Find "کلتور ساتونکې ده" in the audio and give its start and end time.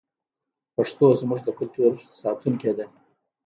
1.59-2.85